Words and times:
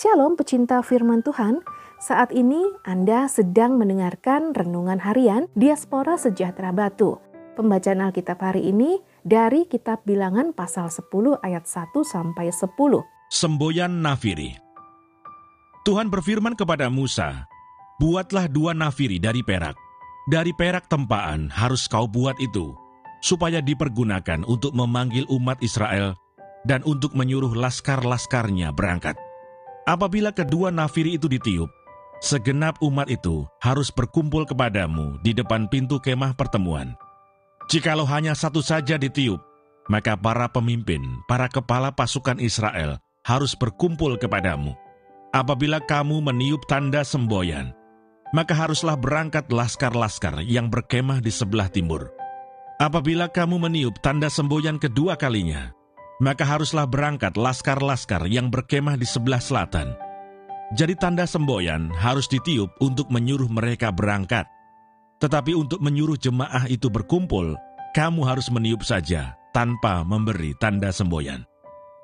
Shalom 0.00 0.32
pecinta 0.32 0.80
firman 0.80 1.20
Tuhan, 1.20 1.60
saat 2.00 2.32
ini 2.32 2.56
Anda 2.88 3.28
sedang 3.28 3.76
mendengarkan 3.76 4.56
Renungan 4.56 4.96
Harian 4.96 5.44
Diaspora 5.52 6.16
Sejahtera 6.16 6.72
Batu. 6.72 7.20
Pembacaan 7.52 8.08
Alkitab 8.08 8.40
hari 8.40 8.72
ini 8.72 8.96
dari 9.28 9.68
kitab 9.68 10.00
Bilangan 10.08 10.56
pasal 10.56 10.88
10 10.88 11.04
ayat 11.44 11.68
1 11.68 11.92
sampai 12.00 12.48
10. 12.48 12.72
Semboyan 13.28 14.00
Nafiri 14.00 14.56
Tuhan 15.84 16.08
berfirman 16.08 16.56
kepada 16.56 16.88
Musa, 16.88 17.44
Buatlah 18.00 18.48
dua 18.48 18.72
nafiri 18.72 19.20
dari 19.20 19.44
perak. 19.44 19.76
Dari 20.24 20.56
perak 20.56 20.88
tempaan 20.88 21.52
harus 21.52 21.84
kau 21.84 22.08
buat 22.08 22.40
itu, 22.40 22.72
supaya 23.20 23.60
dipergunakan 23.60 24.48
untuk 24.48 24.72
memanggil 24.72 25.28
umat 25.28 25.60
Israel 25.60 26.16
dan 26.64 26.80
untuk 26.88 27.12
menyuruh 27.12 27.52
laskar-laskarnya 27.52 28.72
berangkat. 28.72 29.20
Apabila 29.88 30.30
kedua 30.30 30.68
nafiri 30.68 31.16
itu 31.16 31.26
ditiup, 31.26 31.68
segenap 32.20 32.76
umat 32.84 33.08
itu 33.08 33.48
harus 33.64 33.88
berkumpul 33.88 34.44
kepadamu 34.44 35.16
di 35.24 35.32
depan 35.32 35.66
pintu 35.66 35.96
kemah 35.96 36.36
pertemuan. 36.36 36.92
Jikalau 37.70 38.04
hanya 38.04 38.36
satu 38.36 38.60
saja 38.60 39.00
ditiup, 39.00 39.40
maka 39.88 40.18
para 40.18 40.50
pemimpin, 40.50 41.00
para 41.30 41.48
kepala 41.48 41.94
pasukan 41.94 42.36
Israel 42.38 43.00
harus 43.24 43.56
berkumpul 43.56 44.18
kepadamu. 44.20 44.76
Apabila 45.30 45.78
kamu 45.78 46.18
meniup 46.18 46.66
tanda 46.66 47.06
semboyan, 47.06 47.70
maka 48.34 48.54
haruslah 48.54 48.98
berangkat 48.98 49.46
laskar-laskar 49.50 50.42
yang 50.42 50.66
berkemah 50.70 51.22
di 51.22 51.30
sebelah 51.30 51.70
timur. 51.70 52.10
Apabila 52.82 53.30
kamu 53.30 53.70
meniup 53.70 53.94
tanda 54.02 54.26
semboyan 54.26 54.80
kedua 54.82 55.14
kalinya, 55.14 55.70
maka 56.20 56.44
haruslah 56.44 56.84
berangkat 56.84 57.34
laskar-laskar 57.34 58.28
yang 58.28 58.52
berkemah 58.52 58.94
di 59.00 59.08
sebelah 59.08 59.40
selatan. 59.40 59.96
Jadi 60.76 60.94
tanda 60.94 61.26
semboyan 61.26 61.90
harus 61.98 62.30
ditiup 62.30 62.70
untuk 62.78 63.10
menyuruh 63.10 63.50
mereka 63.50 63.90
berangkat. 63.90 64.46
Tetapi 65.18 65.56
untuk 65.58 65.82
menyuruh 65.82 66.14
jemaah 66.14 66.70
itu 66.70 66.86
berkumpul, 66.86 67.58
kamu 67.96 68.22
harus 68.22 68.46
meniup 68.52 68.86
saja 68.86 69.34
tanpa 69.50 70.06
memberi 70.06 70.54
tanda 70.62 70.94
semboyan. 70.94 71.42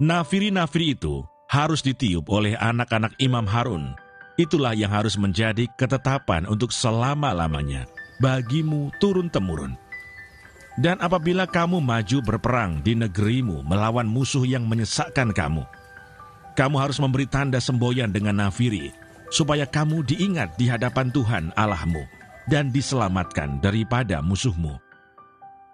Nafiri-nafiri 0.00 0.96
itu 0.96 1.22
harus 1.52 1.84
ditiup 1.84 2.26
oleh 2.32 2.56
anak-anak 2.56 3.12
Imam 3.20 3.44
Harun. 3.44 3.92
Itulah 4.34 4.74
yang 4.74 4.90
harus 4.90 5.14
menjadi 5.14 5.68
ketetapan 5.78 6.48
untuk 6.50 6.74
selama-lamanya 6.74 7.86
bagimu 8.18 8.90
turun-temurun. 8.98 9.83
Dan 10.74 10.98
apabila 10.98 11.46
kamu 11.46 11.78
maju 11.78 12.18
berperang 12.24 12.82
di 12.82 12.98
negerimu 12.98 13.62
melawan 13.62 14.10
musuh 14.10 14.42
yang 14.42 14.66
menyesakkan 14.66 15.30
kamu, 15.30 15.62
kamu 16.58 16.76
harus 16.78 16.98
memberi 16.98 17.30
tanda 17.30 17.62
semboyan 17.62 18.10
dengan 18.10 18.42
nafiri, 18.42 18.90
supaya 19.30 19.66
kamu 19.66 20.02
diingat 20.02 20.58
di 20.58 20.66
hadapan 20.66 21.14
Tuhan 21.14 21.54
Allahmu 21.54 22.02
dan 22.50 22.74
diselamatkan 22.74 23.62
daripada 23.62 24.18
musuhmu. 24.18 24.78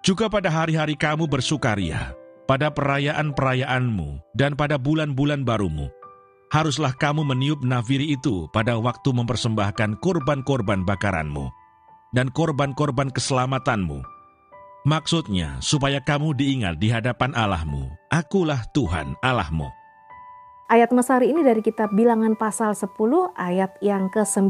Juga 0.01 0.29
pada 0.33 0.49
hari-hari 0.49 0.97
kamu 0.97 1.29
bersukaria, 1.29 2.13
pada 2.49 2.73
perayaan-perayaanmu, 2.73 4.37
dan 4.37 4.57
pada 4.57 4.81
bulan-bulan 4.81 5.45
barumu, 5.45 5.93
haruslah 6.53 6.93
kamu 6.97 7.25
meniup 7.25 7.61
nafiri 7.61 8.17
itu 8.17 8.49
pada 8.53 8.77
waktu 8.81 9.13
mempersembahkan 9.13 10.01
korban-korban 10.01 10.85
bakaranmu 10.85 11.53
dan 12.17 12.33
korban-korban 12.33 13.13
keselamatanmu, 13.13 14.03
Maksudnya, 14.81 15.61
supaya 15.61 16.01
kamu 16.01 16.33
diingat 16.33 16.81
di 16.81 16.89
hadapan 16.89 17.37
Allahmu, 17.37 17.93
akulah 18.09 18.65
Tuhan 18.73 19.13
Allahmu. 19.21 19.69
Ayat 20.73 20.89
Mesari 20.97 21.29
ini 21.29 21.45
dari 21.45 21.61
kitab 21.61 21.93
bilangan 21.93 22.33
pasal 22.33 22.73
10 22.73 22.89
ayat 23.37 23.77
yang 23.85 24.09
ke-9. 24.09 24.49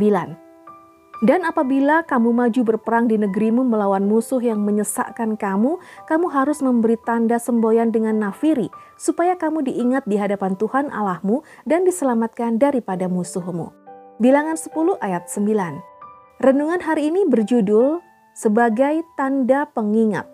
Dan 1.27 1.43
apabila 1.43 2.07
kamu 2.07 2.31
maju 2.31 2.61
berperang 2.63 3.11
di 3.11 3.19
negerimu 3.19 3.67
melawan 3.67 4.07
musuh 4.07 4.39
yang 4.39 4.63
menyesakkan 4.63 5.35
kamu, 5.35 5.83
kamu 6.07 6.27
harus 6.31 6.63
memberi 6.63 6.95
tanda 7.03 7.43
semboyan 7.43 7.91
dengan 7.91 8.23
nafiri, 8.23 8.71
supaya 9.03 9.35
kamu 9.35 9.67
diingat 9.67 10.07
di 10.07 10.15
hadapan 10.15 10.55
Tuhan 10.55 10.95
Allahmu 10.95 11.43
dan 11.67 11.83
diselamatkan 11.83 12.63
daripada 12.63 13.11
musuhmu. 13.11 13.75
Bilangan 14.23 14.55
10 14.55 14.95
ayat 15.03 15.27
9. 15.27 16.39
Renungan 16.39 16.81
hari 16.87 17.11
ini 17.11 17.27
berjudul 17.27 17.99
sebagai 18.35 19.03
tanda 19.19 19.67
pengingat. 19.71 20.27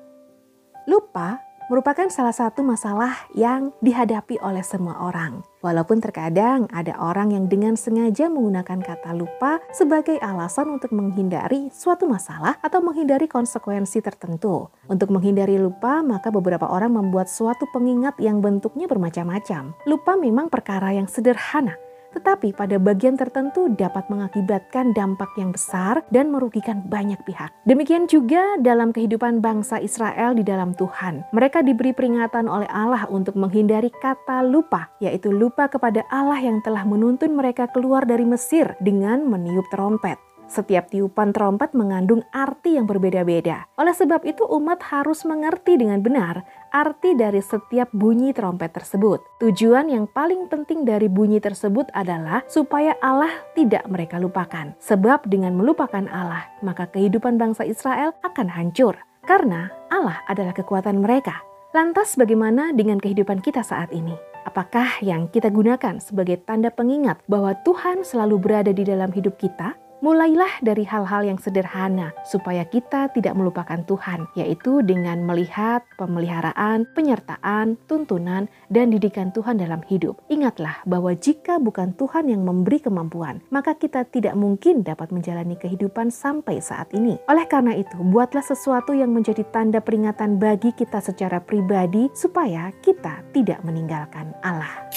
Lupa 0.86 1.46
merupakan 1.66 2.06
salah 2.06 2.34
satu 2.34 2.62
masalah 2.62 3.26
yang 3.34 3.74
dihadapi 3.82 4.38
oleh 4.38 4.62
semua 4.62 5.02
orang. 5.02 5.42
Walaupun 5.66 5.98
terkadang 5.98 6.70
ada 6.70 6.94
orang 7.02 7.34
yang 7.34 7.50
dengan 7.50 7.74
sengaja 7.74 8.30
menggunakan 8.30 8.78
kata 8.78 9.10
lupa 9.18 9.58
sebagai 9.74 10.14
alasan 10.22 10.78
untuk 10.78 10.94
menghindari 10.94 11.66
suatu 11.74 12.06
masalah 12.06 12.54
atau 12.62 12.78
menghindari 12.78 13.26
konsekuensi 13.26 13.98
tertentu. 13.98 14.70
Untuk 14.86 15.10
menghindari 15.10 15.58
lupa, 15.58 16.06
maka 16.06 16.30
beberapa 16.30 16.70
orang 16.70 16.94
membuat 16.94 17.26
suatu 17.26 17.66
pengingat 17.74 18.14
yang 18.22 18.38
bentuknya 18.38 18.86
bermacam-macam. 18.86 19.74
Lupa 19.90 20.14
memang 20.14 20.46
perkara 20.46 20.94
yang 20.94 21.10
sederhana, 21.10 21.74
tetapi 22.16 22.56
pada 22.56 22.80
bagian 22.80 23.20
tertentu 23.20 23.68
dapat 23.76 24.08
mengakibatkan 24.08 24.96
dampak 24.96 25.28
yang 25.36 25.52
besar 25.52 26.00
dan 26.08 26.32
merugikan 26.32 26.80
banyak 26.88 27.20
pihak. 27.28 27.52
Demikian 27.68 28.08
juga 28.08 28.56
dalam 28.64 28.96
kehidupan 28.96 29.44
bangsa 29.44 29.76
Israel 29.84 30.32
di 30.32 30.40
dalam 30.40 30.72
Tuhan. 30.72 31.28
Mereka 31.36 31.60
diberi 31.60 31.92
peringatan 31.92 32.48
oleh 32.48 32.68
Allah 32.72 33.04
untuk 33.12 33.36
menghindari 33.36 33.92
kata 33.92 34.40
lupa, 34.40 34.88
yaitu 35.04 35.28
lupa 35.28 35.68
kepada 35.68 36.00
Allah 36.08 36.40
yang 36.40 36.64
telah 36.64 36.88
menuntun 36.88 37.36
mereka 37.36 37.68
keluar 37.68 38.08
dari 38.08 38.24
Mesir 38.24 38.72
dengan 38.80 39.28
meniup 39.28 39.68
trompet. 39.68 40.16
Setiap 40.46 40.86
tiupan 40.94 41.34
trompet 41.34 41.74
mengandung 41.74 42.22
arti 42.30 42.78
yang 42.78 42.86
berbeda-beda. 42.86 43.66
Oleh 43.74 43.90
sebab 43.90 44.22
itu, 44.22 44.46
umat 44.46 44.78
harus 44.94 45.26
mengerti 45.26 45.74
dengan 45.74 45.98
benar 45.98 46.46
arti 46.70 47.16
dari 47.16 47.40
setiap 47.40 47.88
bunyi 47.90 48.36
trompet 48.36 48.70
tersebut. 48.76 49.18
Tujuan 49.40 49.88
yang 49.88 50.04
paling 50.06 50.46
penting 50.46 50.84
dari 50.84 51.08
bunyi 51.08 51.40
tersebut 51.40 51.88
adalah 51.96 52.44
supaya 52.46 52.94
Allah 53.00 53.32
tidak 53.56 53.88
mereka 53.88 54.20
lupakan. 54.20 54.76
Sebab 54.78 55.24
dengan 55.26 55.56
melupakan 55.56 56.04
Allah, 56.12 56.46
maka 56.60 56.86
kehidupan 56.92 57.40
bangsa 57.40 57.64
Israel 57.64 58.12
akan 58.22 58.46
hancur. 58.52 58.94
Karena 59.26 59.72
Allah 59.90 60.22
adalah 60.30 60.54
kekuatan 60.54 61.02
mereka. 61.02 61.42
Lantas 61.74 62.14
bagaimana 62.14 62.70
dengan 62.70 63.02
kehidupan 63.02 63.42
kita 63.42 63.66
saat 63.66 63.90
ini? 63.90 64.14
Apakah 64.46 65.02
yang 65.02 65.26
kita 65.26 65.50
gunakan 65.50 65.98
sebagai 65.98 66.38
tanda 66.46 66.70
pengingat 66.70 67.18
bahwa 67.26 67.52
Tuhan 67.66 68.06
selalu 68.06 68.38
berada 68.38 68.70
di 68.70 68.86
dalam 68.86 69.10
hidup 69.10 69.34
kita? 69.34 69.74
Mulailah 70.04 70.60
dari 70.60 70.84
hal-hal 70.84 71.24
yang 71.24 71.40
sederhana 71.40 72.12
supaya 72.28 72.68
kita 72.68 73.08
tidak 73.16 73.32
melupakan 73.32 73.80
Tuhan, 73.80 74.28
yaitu 74.36 74.84
dengan 74.84 75.24
melihat 75.24 75.88
pemeliharaan, 75.96 76.84
penyertaan, 76.92 77.80
tuntunan, 77.88 78.44
dan 78.68 78.92
didikan 78.92 79.32
Tuhan 79.32 79.56
dalam 79.56 79.80
hidup. 79.88 80.20
Ingatlah 80.28 80.84
bahwa 80.84 81.16
jika 81.16 81.56
bukan 81.56 81.96
Tuhan 81.96 82.28
yang 82.28 82.44
memberi 82.44 82.84
kemampuan, 82.84 83.40
maka 83.48 83.72
kita 83.72 84.04
tidak 84.04 84.36
mungkin 84.36 84.84
dapat 84.84 85.16
menjalani 85.16 85.56
kehidupan 85.56 86.12
sampai 86.12 86.60
saat 86.60 86.92
ini. 86.92 87.16
Oleh 87.32 87.48
karena 87.48 87.72
itu, 87.72 87.96
buatlah 87.96 88.44
sesuatu 88.44 88.92
yang 88.92 89.16
menjadi 89.16 89.48
tanda 89.48 89.80
peringatan 89.80 90.36
bagi 90.36 90.76
kita 90.76 91.00
secara 91.00 91.40
pribadi 91.40 92.12
supaya 92.12 92.68
kita 92.84 93.24
tidak 93.32 93.64
meninggalkan 93.64 94.36
Allah. 94.44 94.92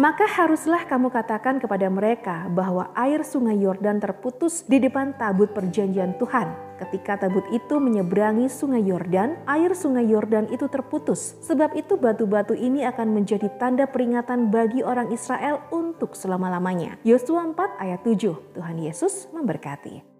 Maka 0.00 0.24
haruslah 0.24 0.88
kamu 0.88 1.12
katakan 1.12 1.60
kepada 1.60 1.90
mereka 1.92 2.48
bahwa 2.48 2.88
air 2.96 3.20
sungai 3.20 3.60
Yordan 3.60 4.00
terputus 4.00 4.64
di 4.64 4.80
depan 4.80 5.12
tabut 5.20 5.52
perjanjian 5.52 6.16
Tuhan. 6.16 6.48
Ketika 6.80 7.20
tabut 7.20 7.44
itu 7.52 7.76
menyeberangi 7.76 8.48
sungai 8.48 8.80
Yordan, 8.88 9.36
air 9.44 9.76
sungai 9.76 10.08
Yordan 10.08 10.48
itu 10.48 10.64
terputus. 10.72 11.36
Sebab 11.44 11.76
itu 11.76 12.00
batu-batu 12.00 12.56
ini 12.56 12.88
akan 12.88 13.12
menjadi 13.12 13.52
tanda 13.60 13.84
peringatan 13.84 14.48
bagi 14.48 14.80
orang 14.80 15.12
Israel 15.12 15.60
untuk 15.68 16.16
selama-lamanya. 16.16 16.96
Yosua 17.04 17.44
4 17.52 17.76
ayat 17.76 18.00
7, 18.00 18.56
Tuhan 18.56 18.76
Yesus 18.80 19.28
memberkati. 19.36 20.11